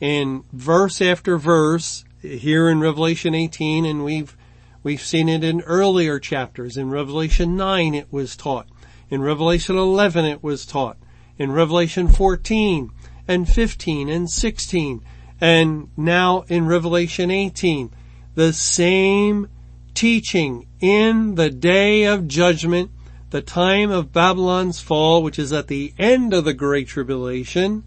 in 0.00 0.44
verse 0.52 1.00
after 1.00 1.38
verse, 1.38 2.04
here 2.26 2.68
in 2.68 2.80
Revelation 2.80 3.34
18, 3.34 3.84
and 3.84 4.04
we've, 4.04 4.36
we've 4.82 5.00
seen 5.00 5.28
it 5.28 5.44
in 5.44 5.60
earlier 5.62 6.18
chapters. 6.18 6.76
In 6.76 6.90
Revelation 6.90 7.56
9 7.56 7.94
it 7.94 8.12
was 8.12 8.36
taught. 8.36 8.68
In 9.10 9.22
Revelation 9.22 9.76
11 9.76 10.24
it 10.24 10.42
was 10.42 10.66
taught. 10.66 10.96
In 11.38 11.52
Revelation 11.52 12.08
14 12.08 12.90
and 13.28 13.48
15 13.48 14.08
and 14.08 14.30
16 14.30 15.04
and 15.40 15.88
now 15.96 16.44
in 16.48 16.66
Revelation 16.66 17.30
18 17.30 17.90
the 18.34 18.52
same 18.52 19.48
teaching 19.94 20.66
in 20.78 21.34
the 21.36 21.50
day 21.50 22.04
of 22.04 22.28
judgment, 22.28 22.90
the 23.30 23.40
time 23.40 23.90
of 23.90 24.12
Babylon's 24.12 24.78
fall, 24.78 25.22
which 25.22 25.38
is 25.38 25.52
at 25.52 25.68
the 25.68 25.94
end 25.98 26.34
of 26.34 26.44
the 26.44 26.52
Great 26.52 26.86
Tribulation. 26.86 27.82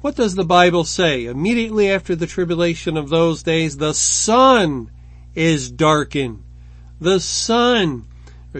What 0.00 0.14
does 0.14 0.34
the 0.34 0.44
Bible 0.44 0.84
say? 0.84 1.26
Immediately 1.26 1.90
after 1.90 2.14
the 2.14 2.26
tribulation 2.26 2.96
of 2.96 3.08
those 3.08 3.42
days, 3.42 3.76
the 3.76 3.94
sun 3.94 4.90
is 5.34 5.70
darkened. 5.70 6.44
The 7.00 7.20
sun, 7.20 8.04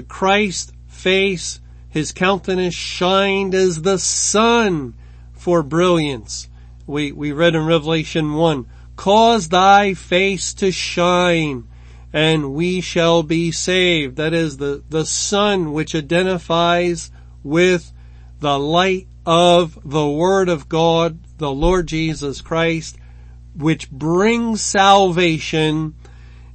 Christ's 0.08 0.72
face, 0.86 1.60
his 1.88 2.12
countenance 2.12 2.74
shined 2.74 3.54
as 3.54 3.82
the 3.82 3.98
sun 3.98 4.94
for 5.32 5.62
brilliance. 5.62 6.48
We, 6.86 7.12
we 7.12 7.32
read 7.32 7.54
in 7.54 7.66
Revelation 7.66 8.34
1, 8.34 8.66
cause 8.96 9.48
thy 9.48 9.94
face 9.94 10.54
to 10.54 10.72
shine 10.72 11.68
and 12.12 12.54
we 12.54 12.80
shall 12.80 13.22
be 13.22 13.52
saved. 13.52 14.16
That 14.16 14.32
is 14.32 14.56
the, 14.56 14.82
the 14.88 15.04
sun 15.04 15.72
which 15.72 15.94
identifies 15.94 17.10
with 17.42 17.92
the 18.40 18.58
light 18.58 19.07
of 19.28 19.78
the 19.84 20.08
Word 20.08 20.48
of 20.48 20.70
God, 20.70 21.20
the 21.36 21.50
Lord 21.50 21.86
Jesus 21.86 22.40
Christ, 22.40 22.96
which 23.54 23.90
brings 23.90 24.62
salvation 24.62 25.94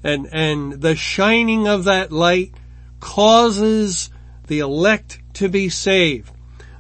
and, 0.03 0.27
and 0.31 0.81
the 0.81 0.95
shining 0.95 1.67
of 1.67 1.83
that 1.83 2.11
light 2.11 2.55
causes 2.99 4.09
the 4.47 4.57
elect 4.57 5.19
to 5.33 5.49
be 5.49 5.69
saved. 5.69 6.31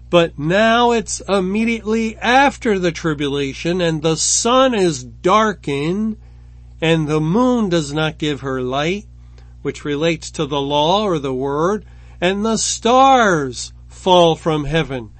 But 0.09 0.39
now 0.39 0.93
it's 0.93 1.21
immediately 1.29 2.17
after 2.17 2.79
the 2.79 2.91
tribulation 2.91 3.79
and 3.79 4.01
the 4.01 4.17
sun 4.17 4.73
is 4.73 5.03
darkened 5.03 6.17
and 6.81 7.07
the 7.07 7.21
moon 7.21 7.69
does 7.69 7.93
not 7.93 8.17
give 8.17 8.41
her 8.41 8.63
light, 8.63 9.05
which 9.61 9.85
relates 9.85 10.31
to 10.31 10.47
the 10.47 10.59
law 10.59 11.03
or 11.03 11.19
the 11.19 11.35
word, 11.35 11.85
and 12.19 12.43
the 12.43 12.57
stars 12.57 13.73
fall 13.87 14.35
from 14.35 14.65
heaven. 14.65 15.11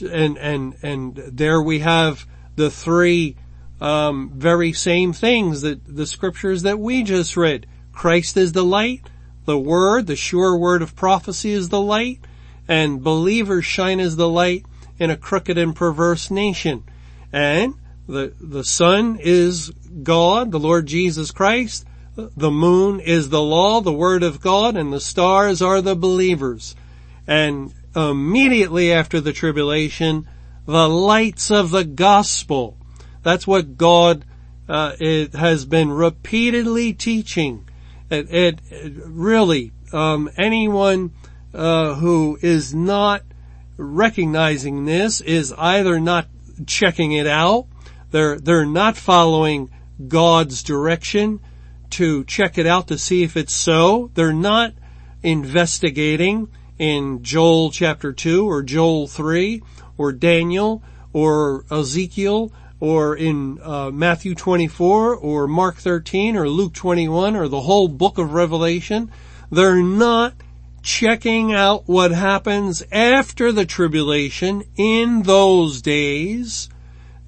And, 0.00 0.38
and, 0.38 0.76
and 0.82 1.16
there 1.16 1.62
we 1.62 1.80
have 1.80 2.26
the 2.56 2.70
three, 2.70 3.36
um, 3.80 4.32
very 4.34 4.72
same 4.72 5.12
things 5.12 5.62
that 5.62 5.80
the 5.86 6.06
scriptures 6.06 6.62
that 6.62 6.78
we 6.78 7.02
just 7.02 7.36
read. 7.36 7.66
Christ 7.92 8.36
is 8.36 8.52
the 8.52 8.64
light, 8.64 9.08
the 9.44 9.58
word, 9.58 10.06
the 10.06 10.16
sure 10.16 10.56
word 10.56 10.82
of 10.82 10.94
prophecy 10.94 11.52
is 11.52 11.68
the 11.68 11.80
light, 11.80 12.20
and 12.68 13.02
believers 13.02 13.64
shine 13.64 14.00
as 14.00 14.16
the 14.16 14.28
light 14.28 14.64
in 14.98 15.10
a 15.10 15.16
crooked 15.16 15.58
and 15.58 15.74
perverse 15.74 16.30
nation. 16.30 16.84
And 17.32 17.74
the, 18.06 18.32
the 18.40 18.64
sun 18.64 19.18
is 19.20 19.70
God, 20.02 20.52
the 20.52 20.58
Lord 20.58 20.86
Jesus 20.86 21.30
Christ. 21.30 21.86
The 22.16 22.50
moon 22.50 23.00
is 23.00 23.30
the 23.30 23.40
law, 23.40 23.80
the 23.80 23.92
word 23.92 24.22
of 24.22 24.40
God, 24.40 24.76
and 24.76 24.92
the 24.92 25.00
stars 25.00 25.62
are 25.62 25.80
the 25.80 25.96
believers. 25.96 26.74
And 27.26 27.72
immediately 27.94 28.92
after 28.92 29.20
the 29.20 29.32
tribulation, 29.32 30.28
the 30.66 30.88
lights 30.88 31.50
of 31.50 31.70
the 31.70 31.84
gospel. 31.84 32.76
That's 33.22 33.46
what 33.46 33.76
God 33.76 34.24
uh, 34.68 34.94
it 35.00 35.34
has 35.34 35.64
been 35.64 35.90
repeatedly 35.90 36.92
teaching. 36.92 37.68
It, 38.08 38.32
it, 38.32 38.60
it 38.70 38.92
really 39.04 39.72
um, 39.92 40.30
anyone 40.36 41.12
uh, 41.52 41.94
who 41.94 42.38
is 42.40 42.74
not 42.74 43.22
recognizing 43.76 44.84
this 44.84 45.20
is 45.20 45.52
either 45.58 45.98
not 45.98 46.28
checking 46.66 47.12
it 47.12 47.26
out, 47.26 47.66
they're 48.10 48.38
they're 48.38 48.66
not 48.66 48.96
following 48.96 49.70
God's 50.06 50.62
direction 50.62 51.40
to 51.90 52.24
check 52.24 52.58
it 52.58 52.66
out 52.66 52.88
to 52.88 52.98
see 52.98 53.22
if 53.22 53.36
it's 53.36 53.54
so. 53.54 54.10
They're 54.14 54.32
not 54.32 54.74
investigating 55.22 56.48
in 56.80 57.22
Joel 57.22 57.70
chapter 57.70 58.10
2 58.10 58.48
or 58.48 58.62
Joel 58.62 59.06
3 59.06 59.62
or 59.98 60.12
Daniel 60.12 60.82
or 61.12 61.66
Ezekiel 61.70 62.50
or 62.80 63.14
in 63.14 63.58
uh, 63.62 63.90
Matthew 63.90 64.34
24 64.34 65.14
or 65.14 65.46
Mark 65.46 65.76
13 65.76 66.36
or 66.36 66.48
Luke 66.48 66.72
21 66.72 67.36
or 67.36 67.48
the 67.48 67.60
whole 67.60 67.86
book 67.86 68.16
of 68.16 68.32
Revelation. 68.32 69.12
They're 69.50 69.82
not 69.82 70.32
checking 70.82 71.52
out 71.52 71.86
what 71.86 72.12
happens 72.12 72.82
after 72.90 73.52
the 73.52 73.66
tribulation 73.66 74.64
in 74.76 75.24
those 75.24 75.82
days, 75.82 76.70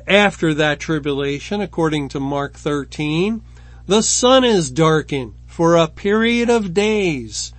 after 0.08 0.54
that 0.54 0.80
tribulation, 0.80 1.60
according 1.60 2.08
to 2.08 2.20
Mark 2.20 2.54
13, 2.54 3.42
the 3.86 4.02
sun 4.02 4.44
is 4.44 4.70
darkened 4.70 5.34
for 5.46 5.76
a 5.76 5.88
period 5.88 6.48
of 6.48 6.72
days 6.72 7.52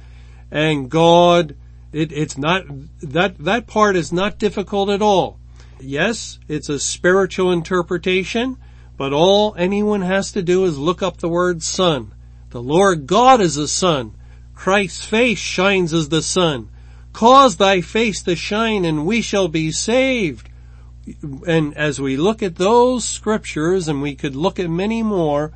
and 0.49 0.89
God 0.89 1.55
it, 1.93 2.11
it's 2.11 2.37
not, 2.37 2.65
that, 3.01 3.37
that 3.37 3.67
part 3.67 3.95
is 3.95 4.11
not 4.11 4.39
difficult 4.39 4.89
at 4.89 5.01
all. 5.01 5.39
Yes, 5.79 6.39
it's 6.47 6.69
a 6.69 6.79
spiritual 6.79 7.51
interpretation, 7.51 8.57
but 8.97 9.13
all 9.13 9.55
anyone 9.57 10.01
has 10.01 10.31
to 10.31 10.41
do 10.41 10.65
is 10.65 10.77
look 10.77 11.01
up 11.01 11.17
the 11.17 11.29
word 11.29 11.61
sun. 11.61 12.13
The 12.49 12.61
Lord 12.61 13.07
God 13.07 13.41
is 13.41 13.57
a 13.57 13.67
sun. 13.67 14.15
Christ's 14.55 15.03
face 15.03 15.39
shines 15.39 15.93
as 15.93 16.09
the 16.09 16.21
sun. 16.21 16.69
Cause 17.11 17.57
thy 17.57 17.81
face 17.81 18.23
to 18.23 18.35
shine 18.35 18.85
and 18.85 19.05
we 19.05 19.21
shall 19.21 19.47
be 19.47 19.71
saved. 19.71 20.49
And 21.45 21.75
as 21.75 21.99
we 21.99 22.17
look 22.17 22.41
at 22.41 22.55
those 22.55 23.03
scriptures 23.03 23.87
and 23.87 24.01
we 24.01 24.15
could 24.15 24.35
look 24.35 24.59
at 24.59 24.69
many 24.69 25.03
more, 25.03 25.51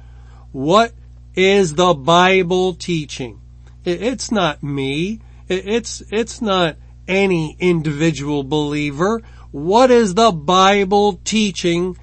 what 0.51 0.93
is 1.35 1.75
the 1.75 1.93
Bible 1.93 2.73
teaching? 2.73 3.39
It's 3.85 4.31
not 4.31 4.61
me. 4.61 5.21
It's, 5.47 6.01
it's 6.09 6.41
not 6.41 6.77
any 7.07 7.55
individual 7.59 8.43
believer. 8.43 9.21
What 9.51 9.91
is 9.91 10.13
the 10.13 10.31
Bible 10.31 11.21
teaching? 11.23 11.97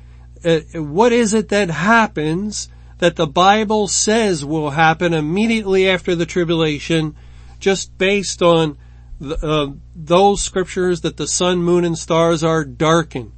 Uh, 0.44 0.60
what 0.74 1.12
is 1.12 1.34
it 1.34 1.50
that 1.50 1.70
happens 1.70 2.68
that 2.98 3.16
the 3.16 3.26
Bible 3.26 3.88
says 3.88 4.44
will 4.44 4.70
happen 4.70 5.12
immediately 5.12 5.88
after 5.88 6.14
the 6.14 6.26
tribulation 6.26 7.14
just 7.60 7.96
based 7.98 8.40
on 8.42 8.78
the, 9.20 9.36
uh, 9.46 9.72
those 9.94 10.42
scriptures 10.42 11.02
that 11.02 11.16
the 11.16 11.26
sun, 11.26 11.58
moon, 11.58 11.84
and 11.84 11.98
stars 11.98 12.42
are 12.42 12.64
darkened. 12.64 13.32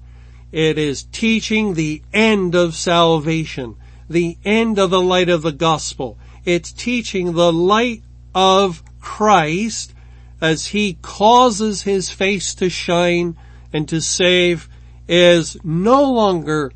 It 0.53 0.79
is 0.79 1.03
teaching 1.03 1.75
the 1.75 2.03
end 2.13 2.55
of 2.55 2.75
salvation, 2.75 3.77
the 4.09 4.39
end 4.45 4.79
of 4.79 4.91
the 4.91 5.01
light 5.01 5.29
of 5.29 5.43
the 5.43 5.53
gospel. 5.53 6.19
It's 6.45 6.73
teaching 6.73 7.33
the 7.33 7.53
light 7.53 8.03
of 8.35 8.83
Christ 9.01 9.95
as 10.41 10.69
he 10.69 10.99
causes 11.03 11.83
his 11.83 12.11
face 12.11 12.55
to 12.55 12.69
shine 12.69 13.37
and 13.73 13.89
to 13.89 14.01
save 14.01 14.69
is 15.09 15.57
no 15.65 16.11
longer 16.11 16.73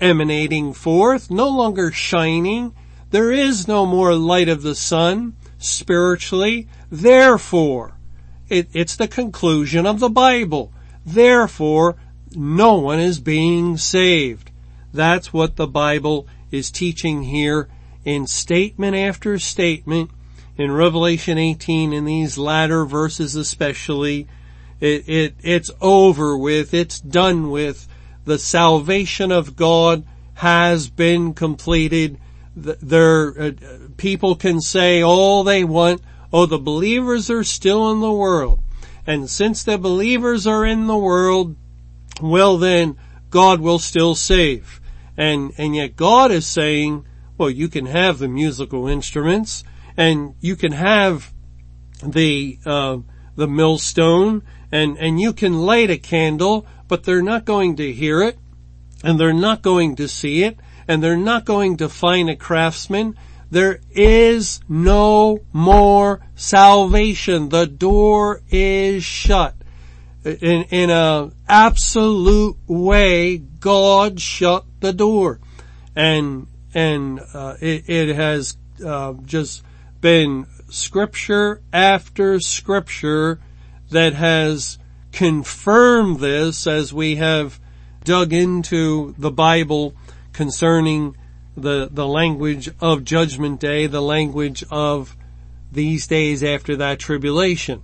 emanating 0.00 0.72
forth, 0.72 1.30
no 1.30 1.48
longer 1.48 1.90
shining. 1.90 2.72
There 3.10 3.32
is 3.32 3.66
no 3.66 3.86
more 3.86 4.14
light 4.14 4.48
of 4.48 4.62
the 4.62 4.74
sun 4.74 5.34
spiritually. 5.58 6.68
Therefore, 6.90 7.94
it, 8.48 8.68
it's 8.72 8.96
the 8.96 9.08
conclusion 9.08 9.86
of 9.86 10.00
the 10.00 10.10
Bible. 10.10 10.72
Therefore, 11.04 11.96
no 12.34 12.74
one 12.74 13.00
is 13.00 13.20
being 13.20 13.76
saved. 13.76 14.50
That's 14.92 15.32
what 15.32 15.56
the 15.56 15.66
Bible 15.66 16.26
is 16.50 16.70
teaching 16.70 17.24
here 17.24 17.68
in 18.04 18.26
statement 18.26 18.96
after 18.96 19.38
statement 19.38 20.10
in 20.58 20.72
Revelation 20.72 21.38
18 21.38 21.92
in 21.92 22.04
these 22.04 22.36
latter 22.36 22.84
verses 22.84 23.36
especially. 23.36 24.26
It, 24.80 25.08
it, 25.08 25.34
it's 25.42 25.70
over 25.80 26.36
with. 26.36 26.74
It's 26.74 27.00
done 27.00 27.50
with. 27.50 27.86
The 28.24 28.38
salvation 28.38 29.32
of 29.32 29.56
God 29.56 30.04
has 30.34 30.90
been 30.90 31.32
completed. 31.32 32.18
There, 32.56 33.40
uh, 33.40 33.52
people 33.96 34.34
can 34.34 34.60
say 34.60 35.00
all 35.00 35.44
they 35.44 35.62
want. 35.62 36.02
Oh, 36.32 36.44
the 36.44 36.58
believers 36.58 37.30
are 37.30 37.44
still 37.44 37.90
in 37.92 38.00
the 38.00 38.12
world. 38.12 38.60
And 39.06 39.30
since 39.30 39.62
the 39.62 39.78
believers 39.78 40.46
are 40.46 40.66
in 40.66 40.86
the 40.86 40.98
world, 40.98 41.56
well 42.20 42.58
then, 42.58 42.96
God 43.30 43.60
will 43.60 43.78
still 43.78 44.14
save. 44.14 44.80
And, 45.16 45.52
and 45.56 45.74
yet 45.74 45.96
God 45.96 46.30
is 46.30 46.46
saying, 46.46 47.06
well, 47.38 47.48
you 47.48 47.68
can 47.68 47.86
have 47.86 48.18
the 48.18 48.28
musical 48.28 48.86
instruments 48.88 49.64
and 49.98 50.34
you 50.40 50.56
can 50.56 50.72
have 50.72 51.30
the, 52.02 52.58
uh, 52.64 52.96
the 53.36 53.46
millstone 53.46 54.42
and, 54.72 54.96
and 54.96 55.20
you 55.20 55.34
can 55.34 55.60
light 55.60 55.90
a 55.90 55.98
candle, 55.98 56.66
but 56.86 57.04
they're 57.04 57.20
not 57.20 57.44
going 57.44 57.76
to 57.76 57.92
hear 57.92 58.22
it 58.22 58.38
and 59.04 59.20
they're 59.20 59.34
not 59.34 59.60
going 59.60 59.96
to 59.96 60.08
see 60.08 60.44
it 60.44 60.56
and 60.86 61.02
they're 61.02 61.16
not 61.16 61.44
going 61.44 61.76
to 61.76 61.88
find 61.90 62.30
a 62.30 62.36
craftsman. 62.36 63.18
There 63.50 63.80
is 63.90 64.60
no 64.68 65.40
more 65.52 66.20
salvation. 66.36 67.50
The 67.50 67.66
door 67.66 68.40
is 68.50 69.04
shut 69.04 69.54
in, 70.24 70.64
in 70.64 70.90
a 70.90 71.30
absolute 71.48 72.56
way, 72.66 73.38
God 73.38 74.20
shut 74.20 74.64
the 74.80 74.92
door. 74.92 75.40
And, 75.96 76.46
and, 76.74 77.20
uh, 77.34 77.56
it, 77.60 77.88
it, 77.88 78.14
has, 78.14 78.56
uh, 78.84 79.14
just 79.24 79.62
been 80.00 80.46
scripture 80.68 81.60
after 81.72 82.40
scripture 82.40 83.40
that 83.90 84.14
has 84.14 84.78
confirmed 85.12 86.20
this 86.20 86.66
as 86.66 86.92
we 86.92 87.16
have 87.16 87.58
dug 88.04 88.32
into 88.32 89.14
the 89.18 89.30
Bible 89.30 89.94
concerning 90.32 91.16
the, 91.56 91.88
the 91.90 92.06
language 92.06 92.70
of 92.80 93.04
judgment 93.04 93.60
day, 93.60 93.86
the 93.86 94.02
language 94.02 94.64
of 94.70 95.16
these 95.72 96.06
days 96.06 96.42
after 96.42 96.76
that 96.76 96.98
tribulation. 96.98 97.82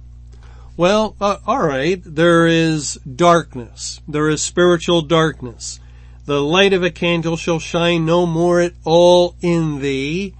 Well, 0.77 1.16
uh, 1.20 1.38
alright, 1.46 2.03
there 2.05 2.46
is 2.46 2.94
darkness. 2.96 4.00
There 4.09 4.29
is 4.29 4.42
spiritual 4.42 5.03
darkness. 5.03 5.79
The 6.24 6.42
light 6.42 6.72
of 6.72 6.83
a 6.83 6.90
candle 6.90 7.37
shall 7.37 7.59
shine 7.59 8.07
no 8.07 8.27
more 8.27 8.61
at 8.61 8.72
all 8.85 9.37
in 9.40 9.81
thee. 9.81 10.35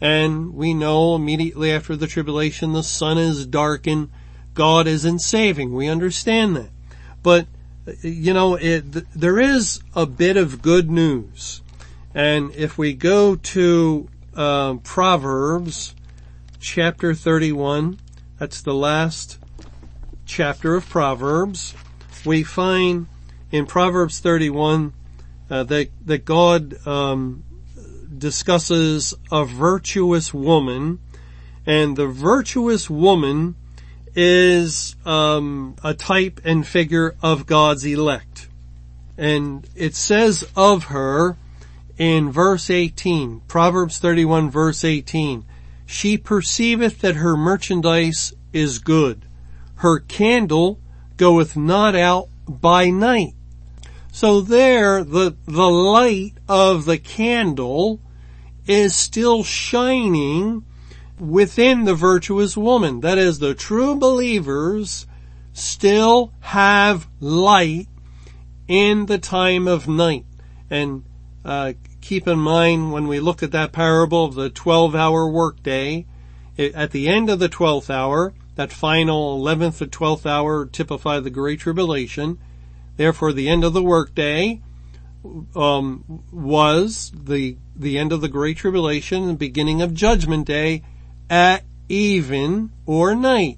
And 0.00 0.54
we 0.54 0.72
know 0.72 1.14
immediately 1.14 1.70
after 1.72 1.94
the 1.94 2.06
tribulation 2.06 2.72
the 2.72 2.82
sun 2.82 3.18
is 3.18 3.46
darkened. 3.46 4.10
God 4.54 4.86
isn't 4.86 5.20
saving. 5.20 5.74
We 5.74 5.88
understand 5.88 6.56
that. 6.56 6.70
But, 7.22 7.46
you 8.02 8.32
know, 8.32 8.54
it, 8.54 8.82
there 9.14 9.38
is 9.38 9.80
a 9.94 10.06
bit 10.06 10.36
of 10.36 10.62
good 10.62 10.90
news. 10.90 11.62
And 12.14 12.54
if 12.54 12.78
we 12.78 12.94
go 12.94 13.36
to 13.36 14.08
uh, 14.34 14.74
Proverbs 14.76 15.94
chapter 16.60 17.14
31, 17.14 17.98
that's 18.38 18.62
the 18.62 18.74
last 18.74 19.38
chapter 20.24 20.76
of 20.76 20.88
Proverbs, 20.88 21.74
we 22.24 22.42
find 22.42 23.06
in 23.50 23.66
Proverbs 23.66 24.20
31 24.20 24.92
uh, 25.50 25.64
that 25.64 25.88
that 26.06 26.24
God 26.24 26.86
um, 26.86 27.42
discusses 28.16 29.14
a 29.30 29.44
virtuous 29.44 30.34
woman, 30.34 30.98
and 31.66 31.96
the 31.96 32.06
virtuous 32.06 32.88
woman 32.90 33.56
is 34.14 34.96
um, 35.04 35.76
a 35.84 35.94
type 35.94 36.40
and 36.44 36.66
figure 36.66 37.14
of 37.22 37.46
God's 37.46 37.84
elect, 37.84 38.48
and 39.16 39.68
it 39.74 39.94
says 39.94 40.44
of 40.56 40.84
her 40.84 41.36
in 41.98 42.32
verse 42.32 42.70
18, 42.70 43.40
Proverbs 43.46 43.98
31 43.98 44.50
verse 44.50 44.84
18, 44.84 45.44
she 45.86 46.16
perceiveth 46.16 47.00
that 47.00 47.16
her 47.16 47.36
merchandise 47.36 48.32
is 48.52 48.78
good 48.78 49.26
her 49.80 49.98
candle 49.98 50.78
goeth 51.16 51.56
not 51.56 51.96
out 51.96 52.28
by 52.46 52.90
night. 52.90 53.34
So 54.12 54.40
there, 54.40 55.04
the, 55.04 55.36
the 55.46 55.70
light 55.70 56.34
of 56.48 56.84
the 56.84 56.98
candle 56.98 58.00
is 58.66 58.94
still 58.94 59.42
shining 59.44 60.64
within 61.18 61.84
the 61.84 61.94
virtuous 61.94 62.56
woman. 62.56 63.00
That 63.00 63.18
is, 63.18 63.38
the 63.38 63.54
true 63.54 63.94
believers 63.94 65.06
still 65.52 66.32
have 66.40 67.08
light 67.20 67.88
in 68.66 69.06
the 69.06 69.18
time 69.18 69.66
of 69.66 69.88
night. 69.88 70.24
And 70.70 71.04
uh, 71.44 71.74
keep 72.00 72.26
in 72.26 72.38
mind 72.38 72.92
when 72.92 73.06
we 73.06 73.20
look 73.20 73.42
at 73.42 73.52
that 73.52 73.72
parable 73.72 74.24
of 74.24 74.34
the 74.34 74.50
12 74.50 74.94
hour 74.94 75.28
workday, 75.28 76.06
at 76.58 76.90
the 76.90 77.08
end 77.08 77.30
of 77.30 77.38
the 77.38 77.48
12th 77.48 77.90
hour, 77.90 78.34
that 78.56 78.72
final 78.72 79.42
11th 79.42 79.80
or 79.80 79.86
12th 79.86 80.26
hour 80.26 80.66
typify 80.66 81.20
the 81.20 81.30
Great 81.30 81.60
Tribulation. 81.60 82.38
Therefore, 83.00 83.32
the 83.32 83.48
end 83.48 83.64
of 83.64 83.72
the 83.72 83.82
workday 83.82 84.60
um, 85.56 86.22
was 86.30 87.10
the 87.14 87.56
the 87.74 87.96
end 87.96 88.12
of 88.12 88.20
the 88.20 88.28
Great 88.28 88.58
Tribulation 88.58 89.26
and 89.26 89.38
beginning 89.38 89.80
of 89.80 89.94
Judgment 89.94 90.46
Day 90.46 90.82
at 91.30 91.64
even 91.88 92.72
or 92.84 93.14
night. 93.14 93.56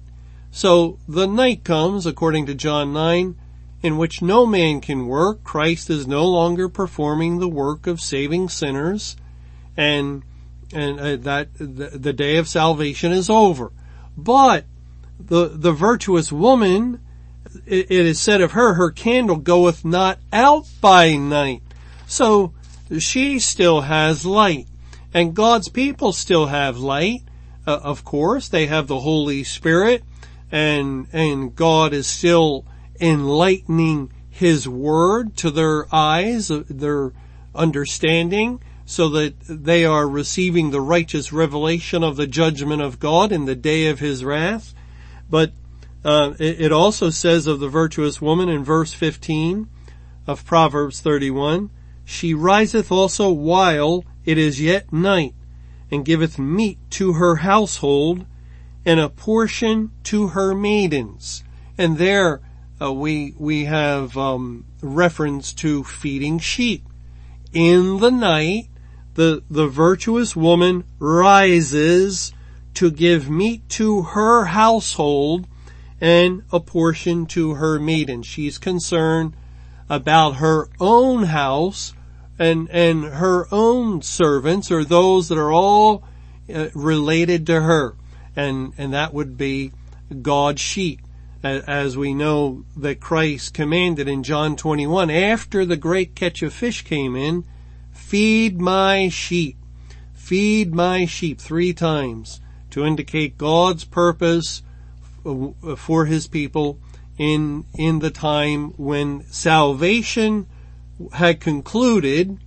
So 0.49 0.97
the 1.09 1.27
night 1.27 1.65
comes, 1.65 2.05
according 2.05 2.45
to 2.45 2.55
John 2.55 2.93
9, 2.93 3.35
in 3.81 3.97
which 3.97 4.21
no 4.21 4.45
man 4.45 4.79
can 4.79 5.07
work. 5.07 5.43
Christ 5.43 5.89
is 5.89 6.07
no 6.07 6.25
longer 6.25 6.69
performing 6.69 7.39
the 7.39 7.49
work 7.49 7.85
of 7.85 7.99
saving 7.99 8.47
sinners, 8.47 9.17
and 9.75 10.23
and 10.71 11.01
uh, 11.01 11.15
that 11.17 11.53
the, 11.55 11.89
the 11.99 12.13
day 12.13 12.37
of 12.37 12.47
salvation 12.47 13.11
is 13.11 13.29
over. 13.29 13.73
But 14.15 14.63
the, 15.19 15.49
the 15.49 15.73
virtuous 15.73 16.31
woman, 16.31 17.01
it, 17.65 17.91
is 17.91 18.19
said 18.19 18.41
of 18.41 18.51
her, 18.51 18.73
her 18.73 18.91
candle 18.91 19.37
goeth 19.37 19.83
not 19.83 20.19
out 20.31 20.65
by 20.81 21.15
night. 21.15 21.61
So 22.07 22.53
she 22.99 23.39
still 23.39 23.81
has 23.81 24.25
light 24.25 24.67
and 25.13 25.35
God's 25.35 25.69
people 25.69 26.11
still 26.11 26.47
have 26.47 26.77
light. 26.77 27.21
Uh, 27.65 27.79
of 27.83 28.03
course, 28.03 28.49
they 28.49 28.65
have 28.65 28.87
the 28.87 28.99
Holy 28.99 29.43
Spirit 29.43 30.03
and, 30.51 31.07
and 31.13 31.55
God 31.55 31.93
is 31.93 32.07
still 32.07 32.65
enlightening 32.99 34.11
His 34.29 34.67
Word 34.67 35.37
to 35.37 35.51
their 35.51 35.93
eyes, 35.93 36.51
uh, 36.51 36.63
their 36.69 37.13
understanding, 37.55 38.61
so 38.85 39.07
that 39.09 39.35
they 39.47 39.85
are 39.85 40.07
receiving 40.07 40.71
the 40.71 40.81
righteous 40.81 41.31
revelation 41.31 42.03
of 42.03 42.17
the 42.17 42.27
judgment 42.27 42.81
of 42.81 42.99
God 42.99 43.31
in 43.31 43.45
the 43.45 43.55
day 43.55 43.87
of 43.87 43.99
His 43.99 44.25
wrath. 44.25 44.73
But 45.29 45.53
uh, 46.03 46.33
it, 46.39 46.61
it 46.61 46.71
also 46.71 47.09
says 47.09 47.47
of 47.47 47.59
the 47.59 47.69
virtuous 47.69 48.21
woman 48.21 48.49
in 48.49 48.63
verse 48.63 48.93
15 48.93 49.67
of 50.27 50.45
Proverbs 50.45 51.01
31, 51.01 51.69
she 52.05 52.33
riseth 52.33 52.91
also 52.91 53.31
while 53.31 54.03
it 54.25 54.37
is 54.37 54.61
yet 54.61 54.91
night, 54.91 55.33
and 55.91 56.05
giveth 56.05 56.37
meat 56.39 56.77
to 56.89 57.13
her 57.13 57.37
household, 57.37 58.25
and 58.85 58.99
a 58.99 59.09
portion 59.09 59.91
to 60.03 60.29
her 60.29 60.53
maidens. 60.53 61.43
And 61.77 61.97
there 61.97 62.41
uh, 62.81 62.91
we 62.91 63.33
we 63.37 63.65
have 63.65 64.17
um, 64.17 64.65
reference 64.81 65.53
to 65.53 65.83
feeding 65.83 66.39
sheep. 66.39 66.83
In 67.53 67.99
the 67.99 68.11
night, 68.11 68.67
the 69.13 69.43
the 69.49 69.67
virtuous 69.67 70.35
woman 70.35 70.83
rises 70.99 72.33
to 72.73 72.91
give 72.91 73.29
meat 73.29 73.67
to 73.69 74.01
her 74.01 74.45
household 74.45 75.47
and 76.03 76.43
a 76.51 76.59
portion 76.59 77.25
to 77.25 77.53
her 77.53 77.79
maiden. 77.79 78.21
She's 78.21 78.57
concerned 78.57 79.37
about 79.89 80.33
her 80.33 80.67
own 80.77 81.23
house 81.23 81.93
and, 82.37 82.69
and 82.71 83.05
her 83.05 83.47
own 83.53 84.01
servants 84.01 84.69
or 84.69 84.83
those 84.83 85.29
that 85.29 85.37
are 85.37 85.53
all 85.53 86.03
uh, 86.53 86.67
related 86.75 87.47
to 87.47 87.61
her. 87.61 87.95
And, 88.35 88.73
and 88.77 88.91
that 88.91 89.13
would 89.13 89.37
be 89.37 89.71
God's 90.21 90.59
sheep. 90.59 90.99
As 91.41 91.95
we 91.97 92.13
know 92.13 92.65
that 92.75 92.99
Christ 92.99 93.53
commanded 93.53 94.07
in 94.09 94.23
John 94.23 94.57
21, 94.57 95.09
after 95.09 95.65
the 95.65 95.77
great 95.77 96.15
catch 96.15 96.41
of 96.41 96.53
fish 96.53 96.83
came 96.83 97.15
in, 97.15 97.45
feed 97.91 98.59
my 98.59 99.07
sheep, 99.07 99.57
feed 100.13 100.73
my 100.73 101.05
sheep 101.05 101.39
three 101.39 101.73
times 101.73 102.41
to 102.71 102.85
indicate 102.85 103.37
God's 103.37 103.83
purpose 103.83 104.63
Uh, 105.25 105.75
for 105.77 106.05
his 106.05 106.27
people 106.27 106.79
in, 107.17 107.63
in 107.75 107.99
the 107.99 108.11
time 108.11 108.71
when 108.71 109.23
salvation 109.31 110.47
had 111.13 111.39
concluded, 111.39 112.37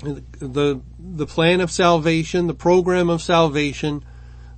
the, 0.00 0.80
the 0.98 1.26
plan 1.26 1.60
of 1.60 1.72
salvation, 1.72 2.46
the 2.46 2.54
program 2.54 3.10
of 3.10 3.20
salvation, 3.20 4.04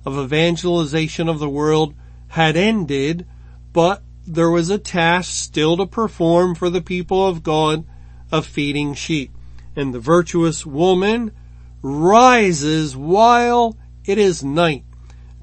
of 0.05 0.19
evangelization 0.19 1.27
of 1.27 1.39
the 1.39 1.49
world 1.49 1.95
had 2.27 2.55
ended, 2.55 3.25
but 3.73 4.03
there 4.27 4.51
was 4.51 4.69
a 4.69 4.77
task 4.77 5.31
still 5.31 5.77
to 5.77 5.87
perform 5.87 6.53
for 6.53 6.69
the 6.69 6.81
people 6.81 7.25
of 7.25 7.41
God 7.41 7.85
of 8.31 8.45
feeding 8.45 8.93
sheep. 8.93 9.31
And 9.75 9.95
the 9.95 9.99
virtuous 9.99 10.63
woman 10.63 11.31
rises 11.81 12.95
while 12.95 13.77
it 14.05 14.19
is 14.19 14.43
night 14.43 14.83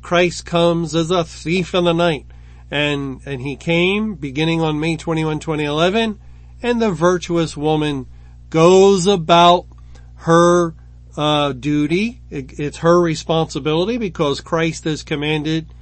Christ 0.05 0.45
comes 0.45 0.95
as 0.95 1.11
a 1.11 1.25
thief 1.25 1.75
in 1.75 1.85
the 1.85 1.95
night. 1.95 2.27
And, 2.71 3.23
and 3.25 3.41
he 3.41 3.57
came 3.57 4.15
beginning 4.15 4.61
on 4.61 4.79
May 4.79 4.97
21, 4.97 5.39
2011, 5.41 6.21
and 6.63 6.83
the 6.83 6.91
virtuous 6.91 7.57
woman 7.57 8.07
goes 8.51 9.07
about 9.07 9.67
her 10.17 10.75
uh, 11.17 11.53
duty. 11.53 12.21
It, 12.31 12.59
it's 12.59 12.79
her 12.79 13.01
responsibility 13.01 13.97
because 13.97 14.41
Christ 14.41 14.85
has 14.85 15.03
commanded 15.03 15.73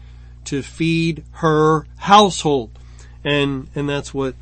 to 0.44 0.62
feed 0.62 1.24
her 1.32 1.87
household, 1.96 2.78
and 3.24 3.68
and 3.74 3.88
that's 3.88 4.12
what 4.12 4.35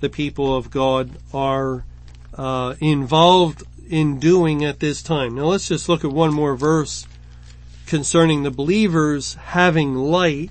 the 0.00 0.08
people 0.08 0.54
of 0.54 0.70
God 0.70 1.18
are 1.32 1.84
uh, 2.34 2.74
involved 2.80 3.64
in 3.88 4.18
doing 4.18 4.64
at 4.64 4.80
this 4.80 5.02
time. 5.02 5.34
Now 5.34 5.44
let's 5.44 5.68
just 5.68 5.88
look 5.88 6.04
at 6.04 6.12
one 6.12 6.34
more 6.34 6.56
verse 6.56 7.06
concerning 7.86 8.42
the 8.42 8.50
believers 8.50 9.34
having 9.34 9.94
light 9.94 10.50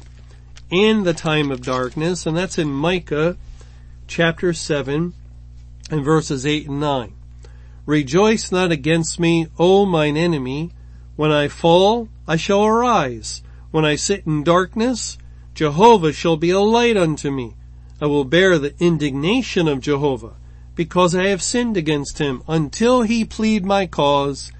in 0.69 1.03
the 1.03 1.13
time 1.13 1.51
of 1.51 1.61
darkness, 1.61 2.25
and 2.25 2.35
that's 2.35 2.57
in 2.57 2.71
Micah 2.71 3.37
chapter 4.07 4.53
7 4.53 5.13
and 5.91 6.03
verses 6.03 6.45
8 6.45 6.69
and 6.69 6.79
9. 6.79 7.13
Rejoice 7.85 8.51
not 8.51 8.71
against 8.71 9.19
me, 9.19 9.47
O 9.59 9.85
mine 9.85 10.17
enemy. 10.17 10.71
When 11.15 11.31
I 11.31 11.47
fall, 11.47 12.09
I 12.27 12.35
shall 12.35 12.65
arise. 12.65 13.43
When 13.71 13.85
I 13.85 13.95
sit 13.95 14.25
in 14.25 14.43
darkness, 14.43 15.17
Jehovah 15.53 16.13
shall 16.13 16.37
be 16.37 16.49
a 16.49 16.59
light 16.59 16.97
unto 16.97 17.29
me. 17.29 17.55
I 18.01 18.07
will 18.07 18.25
bear 18.25 18.57
the 18.57 18.73
indignation 18.79 19.67
of 19.67 19.81
Jehovah, 19.81 20.33
because 20.73 21.15
I 21.15 21.27
have 21.27 21.43
sinned 21.43 21.77
against 21.77 22.17
him, 22.17 22.43
until 22.47 23.03
he 23.03 23.23
plead 23.23 23.65
my 23.65 23.85
cause 23.85 24.51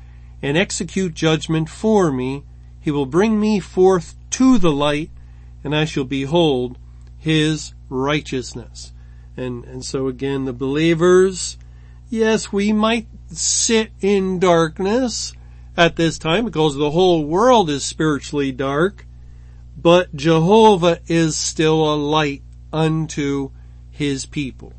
and 0.42 0.58
execute 0.58 1.14
judgment 1.14 1.70
for 1.70 2.12
me 2.12 2.44
he 2.86 2.92
will 2.92 3.08
bring 3.08 3.40
me 3.40 3.60
forth 3.60 4.14
to 4.30 4.60
the 4.60 4.72
light 4.72 5.10
and 5.64 5.76
I 5.76 5.86
shall 5.86 6.04
behold 6.04 6.78
his 7.18 7.74
righteousness. 7.90 8.94
And, 9.36 9.66
and 9.66 9.84
so 9.84 10.08
again, 10.08 10.46
the 10.46 10.54
believers, 10.54 11.58
yes, 12.12 12.54
we 12.54 12.72
might 12.72 13.08
sit 13.32 13.90
in 14.02 14.38
darkness 14.38 15.34
at 15.76 15.96
this 15.96 16.20
time 16.20 16.46
because 16.46 16.76
the 16.76 16.92
whole 16.92 17.26
world 17.26 17.72
is 17.72 17.84
spiritually 17.84 18.52
dark, 18.52 19.08
but 19.76 20.16
Jehovah 20.16 21.00
is 21.08 21.36
still 21.36 21.92
a 21.92 21.98
light 21.98 22.44
unto 22.72 23.50
his 23.90 24.28
people. 24.28 24.74